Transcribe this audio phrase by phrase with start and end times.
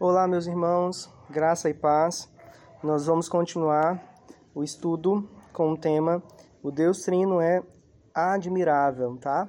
[0.00, 2.28] Olá, meus irmãos, graça e paz.
[2.84, 4.00] Nós vamos continuar
[4.54, 6.22] o estudo com o tema
[6.62, 7.60] O Deus Trino é
[8.14, 9.48] admirável, tá?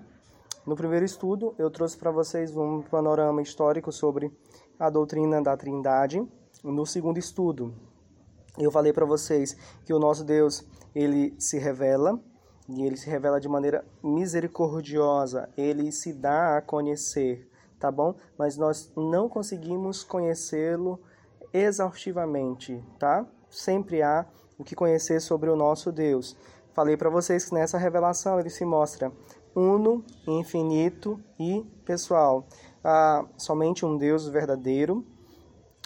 [0.66, 4.36] No primeiro estudo, eu trouxe para vocês um panorama histórico sobre
[4.80, 6.28] a doutrina da Trindade.
[6.64, 7.72] No segundo estudo,
[8.58, 9.56] eu falei para vocês
[9.86, 12.20] que o nosso Deus, ele se revela
[12.68, 17.48] e ele se revela de maneira misericordiosa, ele se dá a conhecer,
[17.80, 18.16] tá bom?
[18.38, 21.00] Mas nós não conseguimos conhecê-lo
[21.54, 23.26] exaustivamente, tá?
[23.50, 24.26] Sempre há
[24.58, 26.36] o que conhecer sobre o nosso Deus.
[26.74, 29.12] Falei para vocês que nessa revelação ele se mostra
[29.56, 32.46] uno, infinito e pessoal.
[32.84, 35.06] Há somente um Deus verdadeiro,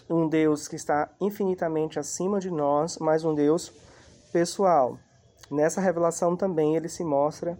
[0.09, 3.71] um Deus que está infinitamente acima de nós, mas um Deus
[4.31, 4.99] pessoal.
[5.49, 7.57] Nessa revelação também ele se mostra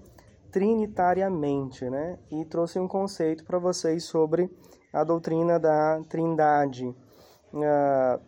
[0.54, 2.20] trinitariamente, né?
[2.32, 4.50] E trouxe um conceito para vocês sobre
[4.94, 6.96] a doutrina da Trindade.
[7.52, 8.22] Uh,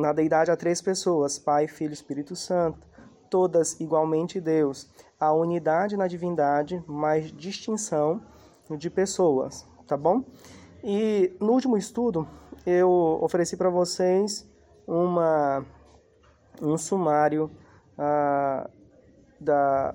[0.00, 2.86] na deidade há três pessoas: Pai, Filho e Espírito Santo,
[3.28, 4.88] todas igualmente Deus.
[5.18, 8.22] A unidade na divindade, mas distinção
[8.70, 10.24] de pessoas, tá bom?
[10.84, 12.26] E no último estudo
[12.64, 14.48] eu ofereci para vocês
[14.86, 15.64] uma
[16.60, 17.50] um sumário
[17.98, 18.70] uh,
[19.40, 19.94] da,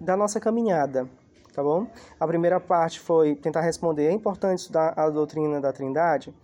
[0.00, 1.08] da nossa caminhada,
[1.52, 1.86] tá bom?
[2.18, 6.34] A primeira parte foi tentar responder, é importante estudar a doutrina da Trindade.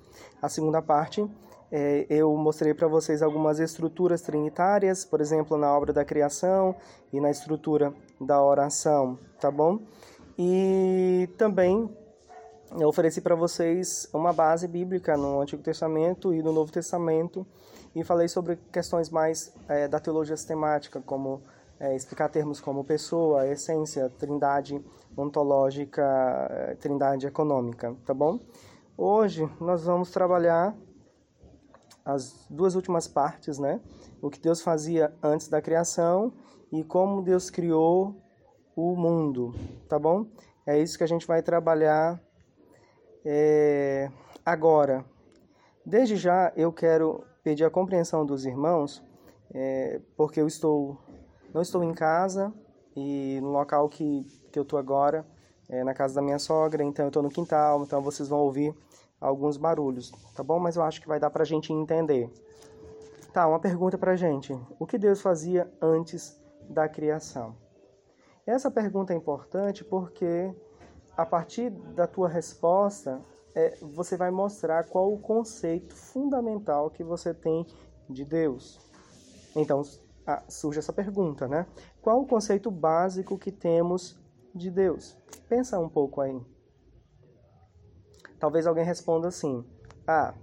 [0.41, 1.29] A segunda parte,
[1.71, 6.75] é, eu mostrei para vocês algumas estruturas trinitárias, por exemplo, na obra da criação
[7.13, 9.81] e na estrutura da oração, tá bom?
[10.39, 11.89] E também
[12.79, 17.47] eu ofereci para vocês uma base bíblica no Antigo Testamento e no Novo Testamento
[17.95, 21.43] e falei sobre questões mais é, da teologia sistemática, como
[21.85, 24.83] é, explicar termos como pessoa, essência, trindade
[25.15, 26.03] ontológica,
[26.51, 28.41] é, trindade econômica, tá bom?
[28.97, 30.75] Hoje nós vamos trabalhar
[32.03, 33.83] as duas últimas partes, né?
[34.23, 36.33] O que Deus fazia antes da criação
[36.73, 38.17] e como Deus criou
[38.75, 39.55] o mundo,
[39.87, 40.27] tá bom?
[40.67, 42.19] É isso que a gente vai trabalhar
[43.27, 44.11] é,
[44.45, 45.05] agora.
[45.85, 49.05] Desde já eu quero pedir a compreensão dos irmãos,
[49.53, 51.04] é, porque eu estou
[51.55, 52.53] não estou em casa
[52.97, 55.25] e no local que, que eu estou agora,
[55.69, 58.75] é na casa da minha sogra, então eu estou no quintal, então vocês vão ouvir
[59.21, 60.59] alguns barulhos, tá bom?
[60.59, 62.31] Mas eu acho que vai dar para a gente entender.
[63.33, 64.53] Tá, uma pergunta para gente.
[64.79, 66.39] O que Deus fazia antes
[66.69, 67.57] da criação?
[68.47, 70.55] Essa pergunta é importante porque
[71.17, 73.21] a partir da tua resposta,
[73.55, 77.67] é, você vai mostrar qual o conceito fundamental que você tem
[78.09, 78.79] de Deus.
[79.57, 79.83] Então,
[80.49, 81.67] surge essa pergunta, né?
[82.01, 84.19] Qual o conceito básico que temos
[84.55, 85.17] de Deus?
[85.49, 86.41] Pensa um pouco aí.
[88.39, 89.65] Talvez alguém responda assim:
[90.07, 90.35] Ah,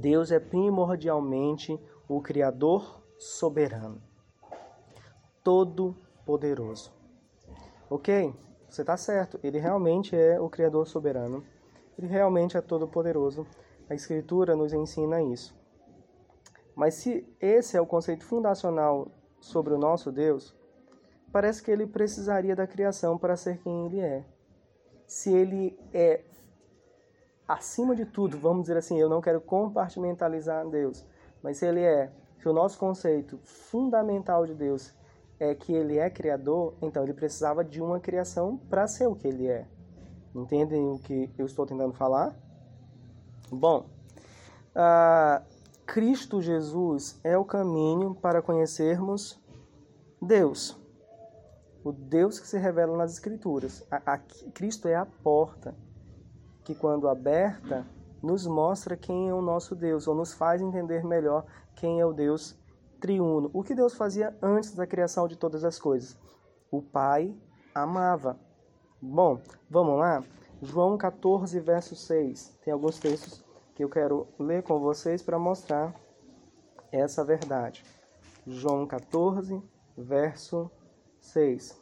[0.00, 1.78] Deus é primordialmente
[2.08, 4.02] o Criador soberano,
[5.42, 6.92] todo-poderoso.
[7.88, 8.34] Ok?
[8.68, 11.44] Você está certo, ele realmente é o Criador soberano,
[11.96, 13.46] ele realmente é todo-poderoso.
[13.88, 15.55] A Escritura nos ensina isso.
[16.76, 19.08] Mas se esse é o conceito fundacional
[19.40, 20.54] sobre o nosso Deus,
[21.32, 24.22] parece que ele precisaria da criação para ser quem ele é.
[25.06, 26.22] Se ele é
[27.48, 31.06] acima de tudo, vamos dizer assim, eu não quero compartimentalizar Deus,
[31.42, 34.92] mas se ele é, se o nosso conceito fundamental de Deus
[35.40, 39.28] é que ele é criador, então ele precisava de uma criação para ser o que
[39.28, 39.66] ele é.
[40.34, 42.36] Entendem o que eu estou tentando falar?
[43.50, 43.86] Bom,
[44.74, 45.55] uh,
[45.86, 49.40] Cristo Jesus é o caminho para conhecermos
[50.20, 50.76] Deus.
[51.84, 53.86] O Deus que se revela nas Escrituras.
[53.88, 55.76] A, a, Cristo é a porta
[56.64, 57.86] que, quando aberta,
[58.20, 61.46] nos mostra quem é o nosso Deus, ou nos faz entender melhor
[61.76, 62.58] quem é o Deus
[63.00, 63.48] triuno.
[63.54, 66.18] O que Deus fazia antes da criação de todas as coisas?
[66.68, 67.32] O Pai
[67.72, 68.36] amava.
[69.00, 70.24] Bom, vamos lá?
[70.60, 72.58] João 14, verso 6.
[72.64, 73.45] Tem alguns textos
[73.76, 75.94] que eu quero ler com vocês para mostrar
[76.90, 77.84] essa verdade.
[78.46, 79.62] João 14,
[79.94, 80.70] verso
[81.20, 81.78] 6.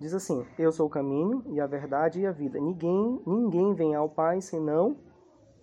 [0.00, 2.58] Diz assim: Eu sou o caminho e a verdade e a vida.
[2.58, 4.96] Ninguém, ninguém vem ao Pai senão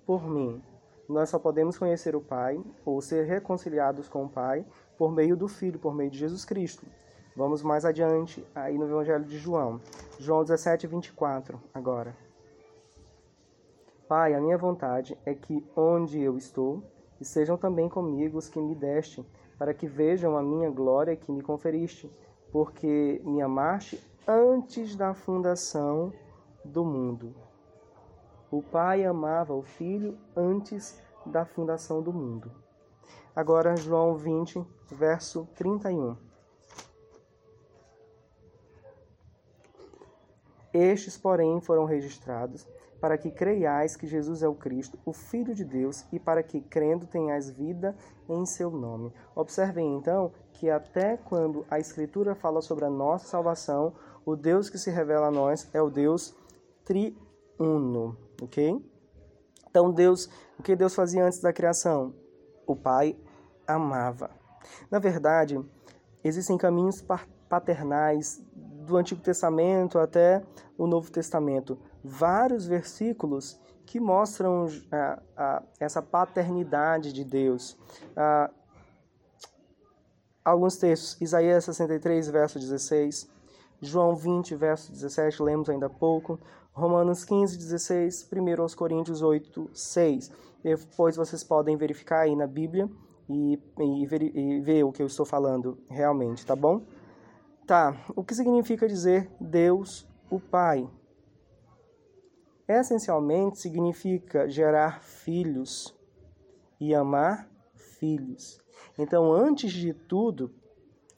[0.05, 0.63] por mim.
[1.09, 4.65] Nós só podemos conhecer o Pai ou ser reconciliados com o Pai
[4.97, 6.85] por meio do Filho, por meio de Jesus Cristo.
[7.35, 9.81] Vamos mais adiante, aí no Evangelho de João.
[10.19, 12.15] João 17, 24, agora.
[14.07, 16.83] Pai, a minha vontade é que onde eu estou,
[17.19, 19.25] estejam também comigo os que me deste,
[19.57, 22.11] para que vejam a minha glória que me conferiste,
[22.51, 26.13] porque me amaste antes da fundação
[26.63, 27.33] do mundo.
[28.51, 32.51] O Pai amava o Filho antes da fundação do mundo.
[33.35, 36.32] Agora, João 20, verso 31.
[40.73, 42.67] Estes, porém, foram registrados
[43.03, 46.61] para que creiais que Jesus é o Cristo, o Filho de Deus, e para que,
[46.61, 47.93] crendo, tenhais vida
[48.29, 49.11] em seu nome.
[49.35, 53.93] Observem, então, que até quando a Escritura fala sobre a nossa salvação,
[54.25, 56.33] o Deus que se revela a nós é o Deus
[56.85, 58.81] triuno, ok?
[59.69, 62.13] Então, Deus, o que Deus fazia antes da criação?
[62.65, 63.17] O Pai
[63.67, 64.31] amava.
[64.89, 65.59] Na verdade,
[66.23, 67.03] existem caminhos
[67.49, 68.41] paternais
[68.85, 70.43] do Antigo Testamento até
[70.77, 77.77] o Novo Testamento vários versículos que mostram ah, ah, essa paternidade de Deus.
[78.15, 78.49] Ah,
[80.43, 83.29] alguns textos, Isaías 63, verso 16,
[83.81, 86.39] João 20, verso 17, lemos ainda há pouco,
[86.71, 90.31] Romanos 15, 16, 1 aos Coríntios 8, 6.
[90.63, 92.89] Depois vocês podem verificar aí na Bíblia
[93.29, 94.03] e, e,
[94.35, 96.81] e ver o que eu estou falando realmente, tá bom?
[97.65, 100.89] Tá, o que significa dizer Deus o Pai?
[102.67, 105.95] essencialmente significa gerar filhos
[106.79, 108.61] e amar filhos.
[108.97, 110.53] Então, antes de tudo,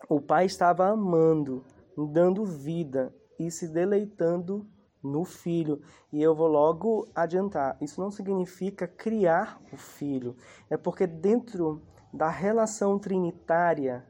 [0.10, 1.64] o pai estava amando,
[1.96, 4.68] dando vida e se deleitando
[5.02, 5.82] no filho.
[6.12, 10.36] E eu vou logo adiantar: isso não significa criar o filho,
[10.70, 11.82] é porque dentro
[12.14, 14.06] da relação trinitária,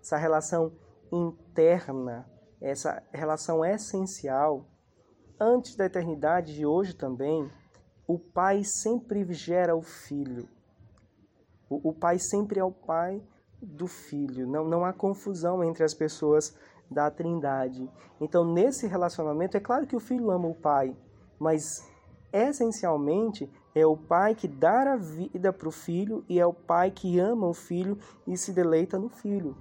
[0.00, 0.72] essa relação
[1.12, 2.26] interna,
[2.60, 4.66] essa relação essencial,
[5.38, 7.50] antes da eternidade e hoje também,
[8.06, 10.48] o pai sempre gera o filho.
[11.68, 13.22] O, o pai sempre é o pai
[13.60, 14.46] do filho.
[14.46, 16.56] Não, não há confusão entre as pessoas
[16.90, 17.88] da Trindade.
[18.20, 20.96] Então, nesse relacionamento, é claro que o filho ama o pai,
[21.38, 21.88] mas
[22.32, 26.90] essencialmente é o pai que dá a vida para o filho e é o pai
[26.90, 29.56] que ama o filho e se deleita no filho.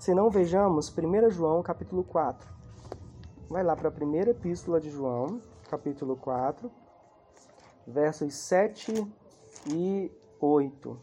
[0.00, 2.50] Se não vejamos 1 João capítulo 4.
[3.50, 6.72] Vai lá para a primeira epístola de João, capítulo 4,
[7.86, 8.94] versos 7
[9.70, 10.10] e
[10.40, 10.98] 8.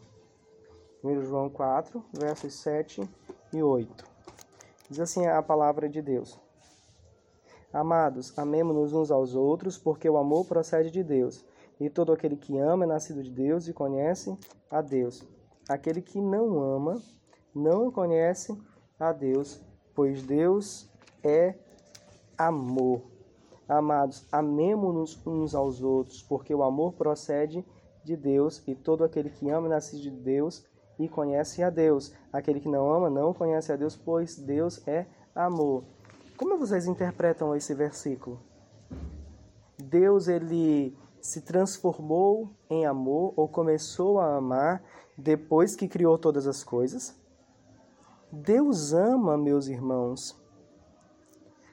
[1.04, 3.08] 1 João 4, versos 7
[3.52, 4.04] e 8.
[4.90, 6.36] Diz assim a palavra de Deus.
[7.72, 11.46] Amados, amemo-nos uns aos outros, porque o amor procede de Deus.
[11.78, 14.36] E todo aquele que ama é nascido de Deus e conhece
[14.68, 15.22] a Deus.
[15.68, 17.00] Aquele que não ama
[17.54, 18.60] não conhece
[18.98, 19.60] a Deus,
[19.94, 20.88] pois Deus
[21.22, 21.54] é
[22.36, 23.02] amor.
[23.68, 27.64] Amados, amemo-nos uns aos outros, porque o amor procede
[28.04, 30.64] de Deus, e todo aquele que ama nasce de Deus
[30.98, 32.12] e conhece a Deus.
[32.32, 35.84] Aquele que não ama não conhece a Deus, pois Deus é amor.
[36.36, 38.40] Como vocês interpretam esse versículo?
[39.78, 44.82] Deus ele se transformou em amor ou começou a amar
[45.16, 47.14] depois que criou todas as coisas?
[48.30, 50.38] Deus ama, meus irmãos,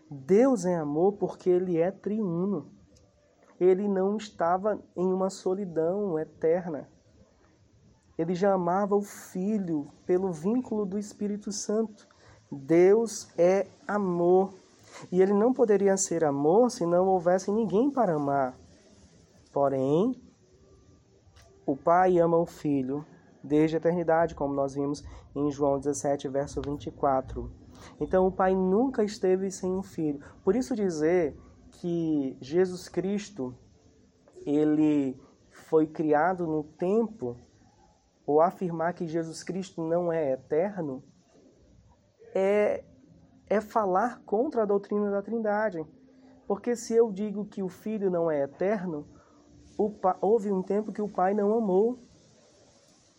[0.09, 2.71] Deus é amor porque ele é triuno.
[3.59, 6.89] Ele não estava em uma solidão eterna.
[8.17, 12.07] Ele já amava o Filho pelo vínculo do Espírito Santo.
[12.49, 14.53] Deus é amor.
[15.11, 18.57] E ele não poderia ser amor se não houvesse ninguém para amar.
[19.51, 20.13] Porém,
[21.65, 23.05] o Pai ama o Filho
[23.45, 25.03] desde a eternidade, como nós vimos
[25.35, 27.51] em João 17, verso 24.
[27.99, 30.19] Então o Pai nunca esteve sem um filho.
[30.43, 31.37] Por isso dizer
[31.71, 33.55] que Jesus Cristo
[34.45, 35.19] ele
[35.51, 37.37] foi criado no tempo
[38.25, 41.03] ou afirmar que Jesus Cristo não é eterno
[42.33, 42.83] é
[43.47, 45.85] é falar contra a doutrina da Trindade.
[46.47, 49.07] Porque se eu digo que o filho não é eterno,
[50.21, 52.04] houve um tempo que o pai não amou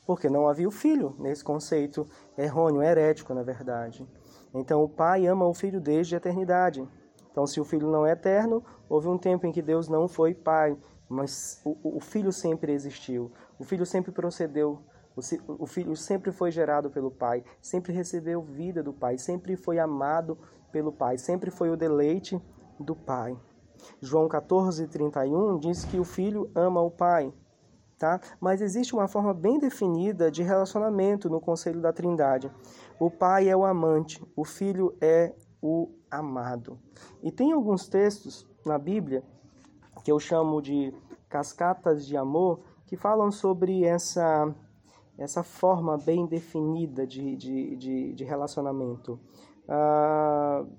[0.06, 2.06] porque não havia o filho nesse conceito
[2.38, 4.06] errôneo, herético, na verdade.
[4.54, 6.86] Então o pai ama o filho desde a eternidade.
[7.30, 10.32] Então, se o filho não é eterno, houve um tempo em que Deus não foi
[10.32, 10.74] pai,
[11.06, 13.30] mas o, o filho sempre existiu.
[13.58, 14.78] O filho sempre procedeu,
[15.14, 15.20] o,
[15.62, 20.38] o filho sempre foi gerado pelo pai, sempre recebeu vida do pai, sempre foi amado
[20.72, 22.40] pelo pai, sempre foi o deleite
[22.80, 23.36] do pai.
[24.00, 27.30] João 14, 31 diz que o filho ama o pai
[27.98, 28.20] tá?
[28.40, 32.50] Mas existe uma forma bem definida de relacionamento no conselho da Trindade.
[32.98, 36.78] O pai é o amante, o filho é o amado.
[37.22, 39.22] E tem alguns textos na Bíblia
[40.04, 40.94] que eu chamo de
[41.28, 44.54] cascatas de amor que falam sobre essa
[45.18, 49.18] essa forma bem definida de, de, de, de relacionamento.
[49.64, 50.70] Uh,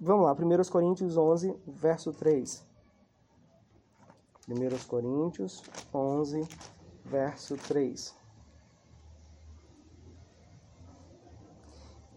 [0.00, 2.67] vamos lá, 1 Coríntios 11, verso 3.
[4.48, 5.62] 1 Coríntios
[5.92, 6.48] 11,
[7.04, 8.16] verso 3.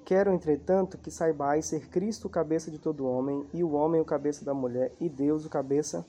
[0.05, 4.05] Quero, entretanto, que saibais ser Cristo o cabeça de todo homem, e o homem o
[4.05, 6.05] cabeça da mulher, e Deus o cabeça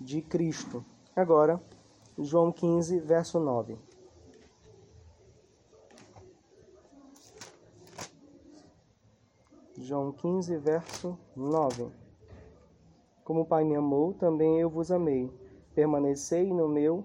[0.00, 0.84] de Cristo.
[1.14, 1.60] Agora,
[2.18, 3.78] João 15, verso 9.
[9.76, 11.88] João 15, verso 9.
[13.24, 15.30] Como o Pai me amou, também eu vos amei.
[15.80, 17.04] Permanecei no meu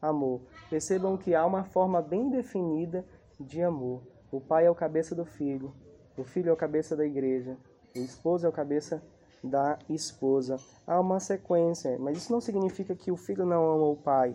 [0.00, 0.40] amor.
[0.70, 3.04] Percebam que há uma forma bem definida
[3.38, 4.00] de amor.
[4.32, 5.74] O pai é o cabeça do filho,
[6.16, 7.54] o filho é o cabeça da igreja,
[7.94, 9.02] o esposo é o cabeça
[9.42, 10.56] da esposa.
[10.86, 14.34] Há uma sequência, mas isso não significa que o filho não ama o pai,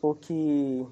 [0.00, 0.86] ou que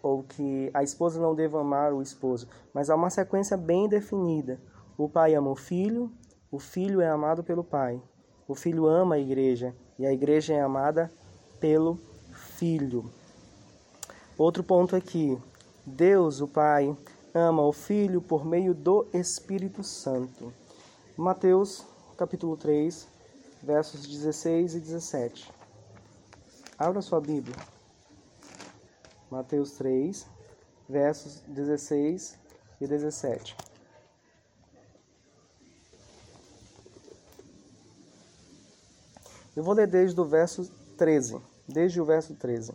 [0.00, 4.60] ou que a esposa não deva amar o esposo, mas há uma sequência bem definida.
[4.96, 6.12] O pai ama o filho,
[6.48, 8.00] o filho é amado pelo pai.
[8.46, 11.10] O filho ama a igreja e a igreja é amada
[11.60, 11.98] pelo
[12.32, 13.10] filho.
[14.36, 15.38] Outro ponto aqui,
[15.86, 16.96] Deus, o Pai,
[17.32, 20.52] ama o Filho por meio do Espírito Santo.
[21.16, 21.84] Mateus,
[22.16, 23.06] capítulo 3,
[23.62, 25.52] versos 16 e 17.
[26.78, 27.56] Abra sua Bíblia.
[29.30, 30.26] Mateus 3,
[30.88, 32.36] versos 16
[32.80, 33.56] e 17.
[39.56, 42.72] Eu vou ler desde o verso 13, desde o verso 13.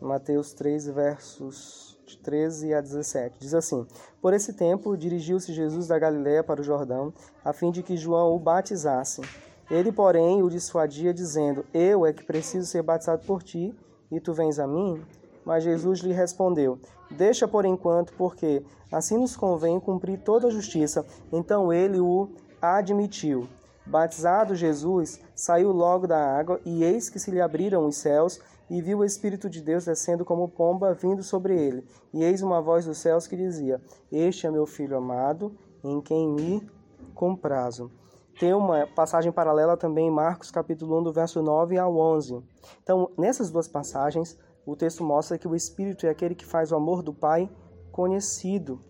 [0.00, 3.36] Mateus 3, versos 13 a 17.
[3.40, 3.84] Diz assim:
[4.22, 7.12] Por esse tempo dirigiu-se Jesus da Galiléia para o Jordão,
[7.44, 9.22] a fim de que João o batizasse.
[9.68, 13.74] Ele, porém, o dissuadia, dizendo: Eu é que preciso ser batizado por ti,
[14.08, 15.02] e tu vens a mim?
[15.44, 16.78] Mas Jesus lhe respondeu:
[17.10, 21.04] Deixa por enquanto, porque assim nos convém cumprir toda a justiça.
[21.32, 22.30] Então ele o
[22.62, 23.48] admitiu.
[23.86, 28.80] Batizado Jesus, saiu logo da água, e eis que se lhe abriram os céus, e
[28.80, 31.84] viu o Espírito de Deus descendo como pomba vindo sobre ele.
[32.14, 33.80] E eis uma voz dos céus que dizia:
[34.12, 36.70] Este é meu filho amado, em quem me
[37.14, 37.90] comprazo.
[38.38, 42.42] Tem uma passagem paralela também em Marcos capítulo 1, do verso 9 ao 11.
[42.82, 46.76] Então, nessas duas passagens, o texto mostra que o Espírito é aquele que faz o
[46.76, 47.50] amor do Pai
[47.90, 48.80] conhecido,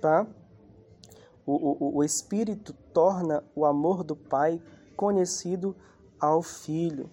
[0.00, 0.26] tá?
[1.50, 4.62] O, o, o Espírito torna o amor do Pai
[4.94, 5.74] conhecido
[6.20, 7.10] ao Filho.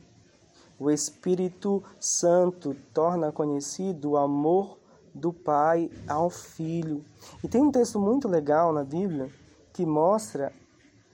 [0.80, 4.78] O Espírito Santo torna conhecido o amor
[5.12, 7.04] do Pai ao Filho.
[7.44, 9.32] E tem um texto muito legal na Bíblia
[9.74, 10.54] que mostra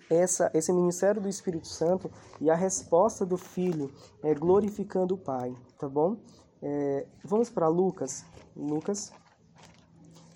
[0.10, 2.12] essa, esse ministério do Espírito Santo
[2.42, 3.90] e a resposta do Filho
[4.22, 6.18] é glorificando o Pai, tá bom?
[6.62, 9.14] É, vamos para Lucas, Lucas,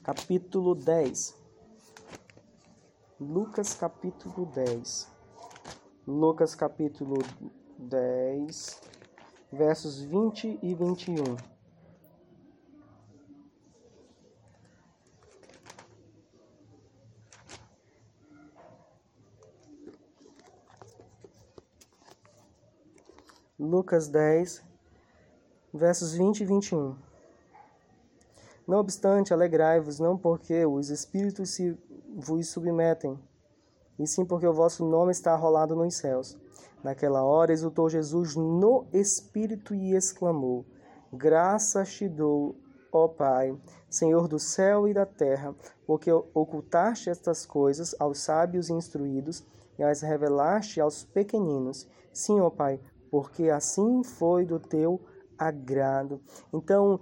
[0.03, 1.37] capítulo 10.
[3.20, 5.12] Lucas, capítulo 10.
[6.06, 7.16] Lucas, capítulo
[7.80, 8.80] 10
[9.52, 11.24] versos 20 e 21.
[23.60, 24.64] Lucas 10,
[25.74, 26.96] versos 20 e 21.
[28.68, 31.76] Não obstante, alegrai-vos, não porque os espíritos se
[32.20, 33.20] vos submetem,
[34.00, 36.36] e sim porque o vosso nome está arrolado nos céus.
[36.84, 40.66] Naquela hora exultou Jesus no Espírito e exclamou:
[41.14, 42.56] Graças te dou,
[42.92, 43.56] ó Pai,
[43.88, 45.56] Senhor do céu e da terra,
[45.86, 49.46] porque ocultaste estas coisas aos sábios e instruídos
[49.78, 51.88] e as revelaste aos pequeninos.
[52.12, 52.80] Sim, ó Pai,
[53.12, 55.00] porque assim foi do teu
[55.38, 56.20] agrado.
[56.52, 57.00] Então,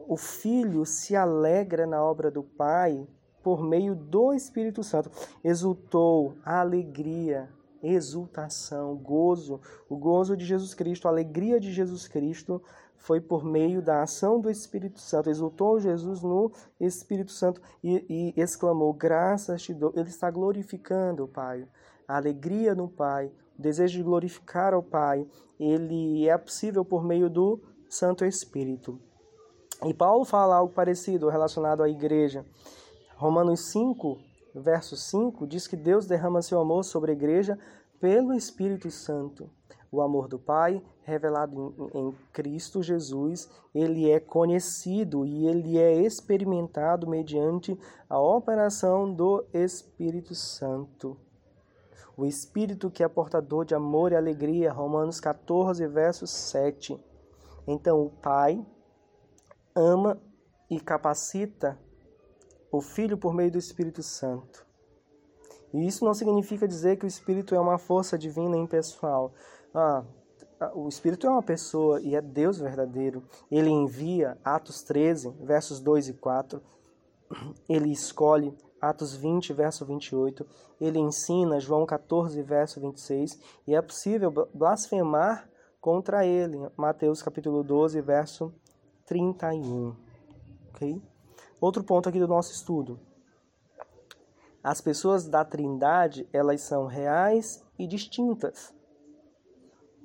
[0.00, 3.06] o Filho se alegra na obra do Pai
[3.46, 5.08] por meio do Espírito Santo.
[5.44, 7.48] Exultou a alegria,
[7.80, 12.60] exultação, gozo, o gozo de Jesus Cristo, a alegria de Jesus Cristo
[12.96, 15.30] foi por meio da ação do Espírito Santo.
[15.30, 16.50] Exultou Jesus no
[16.80, 19.92] Espírito Santo e, e exclamou: Graças te dou.
[19.94, 21.68] Ele está glorificando o Pai.
[22.08, 25.24] A alegria no Pai, o desejo de glorificar ao Pai,
[25.60, 28.98] ele é possível por meio do Santo Espírito.
[29.84, 32.44] E Paulo fala algo parecido relacionado à igreja.
[33.16, 34.18] Romanos 5,
[34.54, 37.58] verso 5 diz que Deus derrama seu amor sobre a igreja
[37.98, 39.48] pelo Espírito Santo.
[39.90, 47.08] O amor do Pai, revelado em, Cristo Jesus, ele é conhecido e ele é experimentado
[47.08, 51.16] mediante a operação do Espírito Santo.
[52.18, 57.02] O Espírito que é portador de amor e alegria, Romanos 14, verso 7.
[57.66, 58.62] Então, o Pai
[59.74, 60.20] ama
[60.68, 61.78] e capacita
[62.70, 64.66] o Filho por meio do Espírito Santo.
[65.72, 69.32] E isso não significa dizer que o Espírito é uma força divina impessoal.
[69.74, 70.04] Ah,
[70.74, 73.22] o Espírito é uma pessoa e é Deus verdadeiro.
[73.50, 76.62] Ele envia, Atos 13, versos 2 e 4.
[77.68, 80.46] Ele escolhe, Atos 20, verso 28.
[80.80, 83.38] Ele ensina, João 14, verso 26.
[83.66, 85.48] E é possível blasfemar
[85.80, 88.52] contra ele, Mateus capítulo 12, verso
[89.04, 89.94] 31.
[90.70, 91.02] Ok?
[91.60, 93.00] Outro ponto aqui do nosso estudo.
[94.62, 98.74] As pessoas da Trindade, elas são reais e distintas.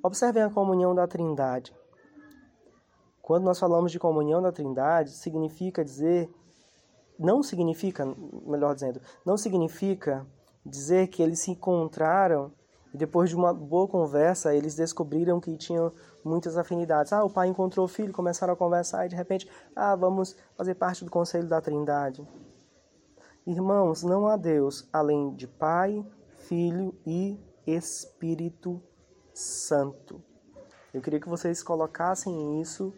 [0.02, 1.74] Observem a comunhão da Trindade.
[3.20, 6.28] Quando nós falamos de comunhão da Trindade, significa dizer
[7.18, 8.04] não significa,
[8.44, 10.26] melhor dizendo, não significa
[10.64, 12.52] dizer que eles se encontraram
[12.92, 15.92] e depois de uma boa conversa eles descobriram que tinham
[16.24, 17.12] muitas afinidades.
[17.12, 20.74] Ah, o pai encontrou o filho, começaram a conversar e de repente, ah, vamos fazer
[20.74, 22.26] parte do conselho da Trindade.
[23.46, 26.04] Irmãos, não há Deus além de Pai,
[26.46, 28.80] Filho e Espírito
[29.34, 30.22] Santo.
[30.94, 32.92] Eu queria que vocês colocassem isso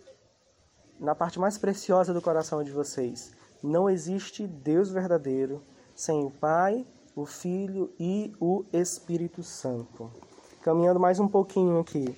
[0.99, 3.33] na parte mais preciosa do coração de vocês.
[3.63, 5.63] Não existe Deus verdadeiro
[5.95, 10.11] sem o Pai, o Filho e o Espírito Santo.
[10.61, 12.15] Caminhando mais um pouquinho aqui.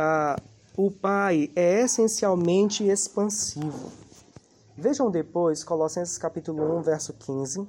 [0.00, 0.36] Ah,
[0.76, 3.90] o Pai é essencialmente expansivo.
[4.76, 7.68] Vejam depois Colossenses capítulo 1, verso 15,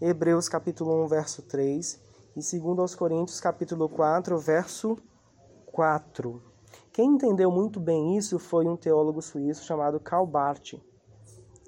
[0.00, 2.00] Hebreus capítulo 1, verso 3
[2.36, 4.98] e segundo aos Coríntios capítulo 4, verso
[5.66, 6.42] 4.
[6.92, 10.74] Quem entendeu muito bem isso foi um teólogo suíço chamado Karl Barth.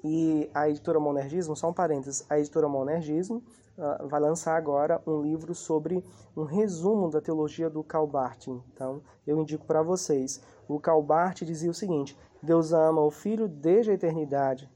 [0.03, 3.41] E a editora Monergismo, só um parênteses, a editora Monergismo
[3.77, 6.03] uh, vai lançar agora um livro sobre
[6.35, 8.47] um resumo da teologia do Karl Barth.
[8.47, 10.41] Então, eu indico para vocês.
[10.67, 14.69] O Karl Barth dizia o seguinte: Deus ama o Filho desde a eternidade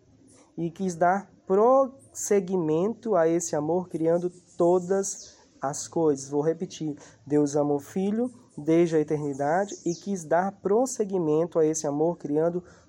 [0.58, 6.30] e quis dar prosseguimento a esse amor, criando todas as coisas.
[6.30, 11.86] Vou repetir: Deus ama o Filho desde a eternidade e quis dar prosseguimento a esse
[11.86, 12.87] amor, criando todas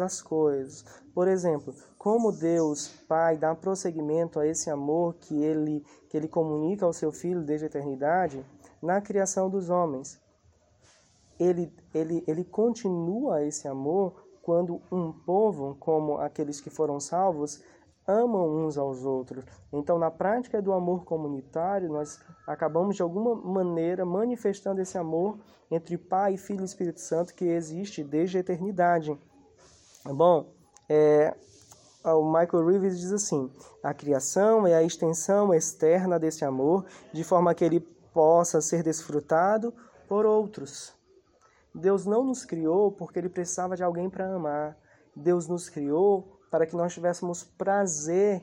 [0.00, 0.84] as coisas.
[1.14, 6.86] Por exemplo, como Deus Pai dá prosseguimento a esse amor que ele, que ele comunica
[6.86, 8.44] ao seu Filho desde a eternidade
[8.82, 10.20] na criação dos homens.
[11.38, 17.62] Ele, ele, ele continua esse amor quando um povo, como aqueles que foram salvos,
[18.06, 19.44] amam uns aos outros.
[19.72, 25.38] Então, na prática do amor comunitário, nós acabamos de alguma maneira manifestando esse amor
[25.70, 29.16] entre Pai, Filho e Espírito Santo que existe desde a eternidade.
[30.04, 30.54] Bom,
[30.88, 31.36] é,
[32.04, 33.50] o Michael Reeves diz assim:
[33.82, 37.80] a criação é a extensão externa desse amor, de forma que ele
[38.12, 39.74] possa ser desfrutado
[40.08, 40.94] por outros.
[41.74, 44.76] Deus não nos criou porque ele precisava de alguém para amar.
[45.14, 48.42] Deus nos criou para que nós tivéssemos prazer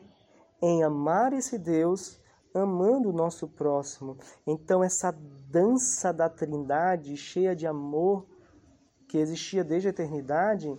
[0.61, 2.19] em amar esse Deus,
[2.53, 4.17] amando o nosso próximo.
[4.45, 5.11] Então, essa
[5.49, 8.25] dança da Trindade, cheia de amor,
[9.07, 10.73] que existia desde a eternidade,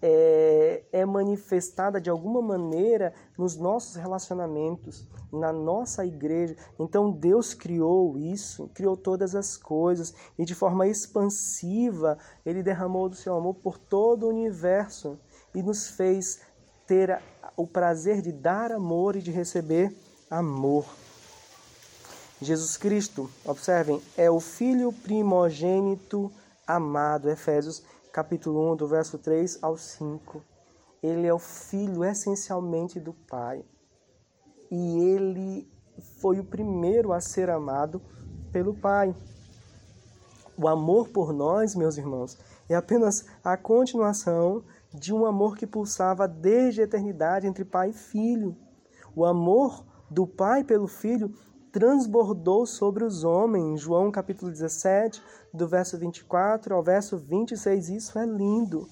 [0.00, 6.56] é, é, manifestada de alguma maneira nos nossos relacionamentos, na nossa igreja.
[6.78, 13.16] Então Deus criou isso, criou todas as coisas e de forma expansiva Ele derramou do
[13.16, 15.18] seu amor por todo o universo
[15.54, 16.40] e nos fez
[16.86, 17.20] ter
[17.56, 19.94] o prazer de dar amor e de receber
[20.30, 20.86] amor.
[22.40, 26.30] Jesus Cristo, observem, é o Filho primogênito
[26.64, 27.28] amado.
[27.28, 30.42] Efésios capítulo 1, do verso 3 ao 5.
[31.02, 33.64] Ele é o filho essencialmente do Pai.
[34.70, 35.70] E ele
[36.20, 38.00] foi o primeiro a ser amado
[38.52, 39.14] pelo Pai.
[40.56, 42.36] O amor por nós, meus irmãos,
[42.68, 47.92] é apenas a continuação de um amor que pulsava desde a eternidade entre pai e
[47.92, 48.56] filho.
[49.14, 51.32] O amor do pai pelo filho
[51.72, 53.80] transbordou sobre os homens.
[53.80, 57.88] João capítulo 17, do verso 24 ao verso 26.
[57.90, 58.88] Isso é lindo.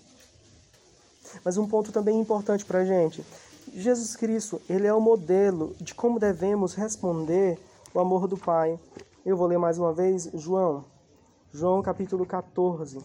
[1.44, 3.24] Mas um ponto também importante para a gente.
[3.74, 7.58] Jesus Cristo, ele é o modelo de como devemos responder
[7.92, 8.78] o amor do Pai.
[9.24, 10.84] Eu vou ler mais uma vez João.
[11.52, 13.02] João capítulo 14,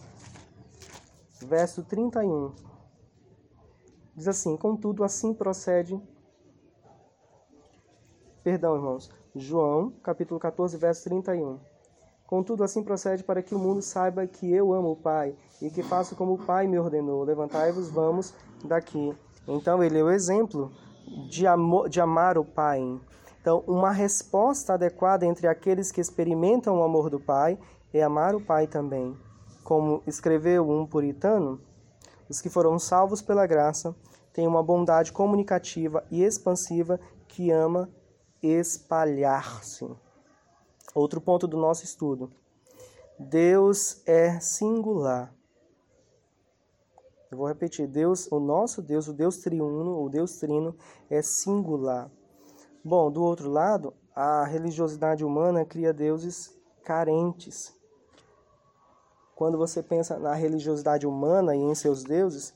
[1.40, 2.52] verso 31.
[4.14, 6.00] Diz assim: Contudo, assim procede.
[8.44, 9.10] Perdão, irmãos.
[9.34, 11.58] João, capítulo 14, verso 31.
[12.26, 15.82] Contudo, assim procede para que o mundo saiba que eu amo o Pai e que
[15.82, 17.24] faço como o Pai me ordenou.
[17.24, 19.16] Levantai-vos, vamos daqui.
[19.48, 20.70] Então, ele é o exemplo
[21.30, 22.80] de, amor, de amar o Pai.
[23.40, 27.58] Então, uma resposta adequada entre aqueles que experimentam o amor do Pai
[27.92, 29.16] é amar o Pai também.
[29.64, 31.58] Como escreveu um puritano,
[32.28, 33.96] os que foram salvos pela graça
[34.32, 37.88] têm uma bondade comunicativa e expansiva que ama
[38.42, 39.88] espalhar-se.
[40.94, 42.32] Outro ponto do nosso estudo.
[43.18, 45.32] Deus é singular.
[47.30, 50.76] Eu vou repetir, Deus, o nosso Deus, o Deus triuno, o Deus trino
[51.08, 52.10] é singular.
[52.84, 57.74] Bom, do outro lado, a religiosidade humana cria deuses carentes.
[59.34, 62.52] Quando você pensa na religiosidade humana e em seus deuses,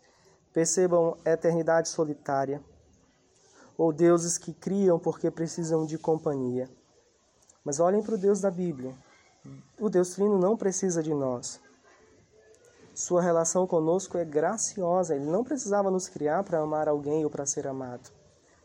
[0.52, 2.62] percebam a eternidade solitária,
[3.76, 6.68] ou deuses que criam porque precisam de companhia.
[7.64, 8.94] Mas olhem para o Deus da Bíblia.
[9.80, 11.60] O Deus Trino não precisa de nós.
[12.94, 15.14] Sua relação conosco é graciosa.
[15.14, 18.10] Ele não precisava nos criar para amar alguém ou para ser amado,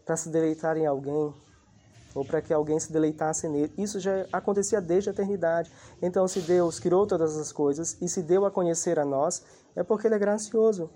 [0.06, 1.34] para se deleitar em alguém
[2.14, 3.74] ou para que alguém se deleitasse nele.
[3.78, 5.72] Isso já acontecia desde a eternidade.
[6.02, 9.44] Então, se Deus criou todas as coisas e se deu a conhecer a nós,
[9.76, 10.90] é porque Ele é gracioso.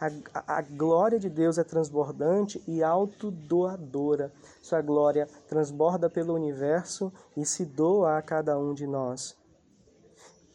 [0.00, 4.32] A, a, glória de Deus é transbordante e autodoadora.
[4.62, 9.36] Sua glória transborda pelo universo e se doa a cada um de nós.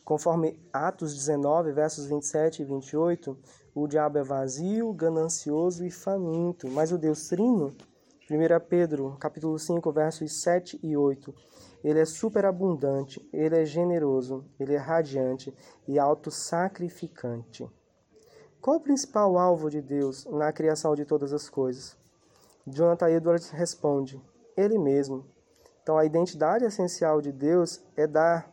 [0.03, 3.37] Conforme Atos 19, versos 27 e 28,
[3.73, 7.73] o diabo é vazio, ganancioso e faminto, mas o Deus Trino,
[8.29, 11.33] 1 Pedro, capítulo 5, versos 7 e 8,
[11.83, 15.53] ele é superabundante, ele é generoso, ele é radiante
[15.87, 17.69] e autossacrificante.
[18.63, 21.97] Qual o principal alvo de Deus na criação de todas as coisas?
[22.65, 24.21] Jonathan Edwards responde:
[24.55, 25.25] Ele mesmo.
[25.81, 28.49] Então, a identidade essencial de Deus é dar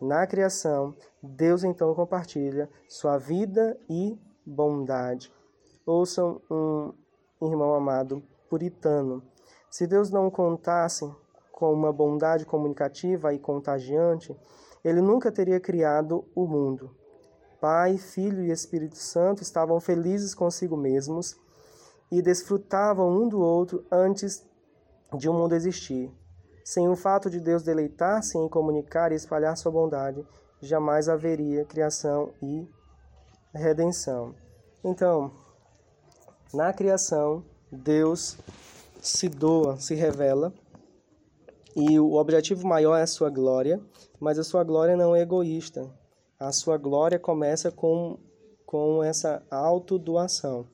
[0.00, 5.32] na criação, Deus então compartilha sua vida e bondade.
[5.86, 6.92] Ouçam um
[7.40, 8.20] irmão amado
[8.50, 9.22] puritano.
[9.70, 11.08] Se Deus não contasse
[11.52, 14.36] com uma bondade comunicativa e contagiante,
[14.84, 16.90] ele nunca teria criado o mundo.
[17.60, 21.36] Pai, Filho e Espírito Santo estavam felizes consigo mesmos
[22.10, 24.46] e desfrutavam um do outro antes
[25.16, 26.10] de o um mundo existir.
[26.64, 30.26] Sem o fato de Deus deleitar-se em comunicar e espalhar sua bondade,
[30.60, 32.68] jamais haveria criação e
[33.54, 34.34] redenção.
[34.84, 35.32] Então,
[36.52, 38.38] na criação, Deus
[39.00, 40.52] se doa, se revela,
[41.74, 43.80] e o objetivo maior é a sua glória,
[44.18, 45.88] mas a sua glória não é egoísta.
[46.38, 48.16] A sua glória começa com,
[48.64, 50.66] com essa autodoação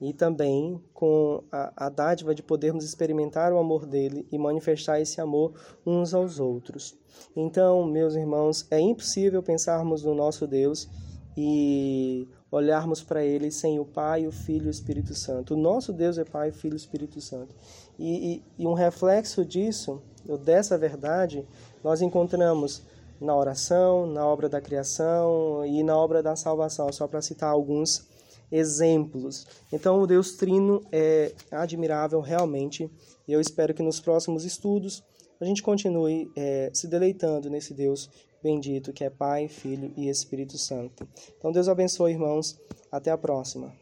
[0.00, 5.20] e também com a, a dádiva de podermos experimentar o amor dele e manifestar esse
[5.20, 5.52] amor
[5.84, 6.96] uns aos outros.
[7.36, 10.88] Então, meus irmãos, é impossível pensarmos no nosso Deus
[11.36, 15.52] e olharmos para ele sem o Pai, o Filho e o Espírito Santo.
[15.52, 17.54] O nosso Deus é Pai, Filho e Espírito Santo.
[17.98, 20.00] E, e, e um reflexo disso,
[20.42, 21.46] dessa verdade,
[21.84, 22.82] nós encontramos
[23.20, 28.08] na oração, na obra da criação e na obra da salvação, só para citar alguns
[28.50, 29.46] exemplos.
[29.72, 32.90] Então, o Deus Trino é admirável realmente.
[33.28, 35.04] E eu espero que nos próximos estudos
[35.40, 38.10] a gente continue é, se deleitando nesse Deus
[38.42, 41.06] bendito que é Pai, Filho e Espírito Santo.
[41.38, 42.58] Então, Deus abençoe, irmãos.
[42.90, 43.72] Até a próxima.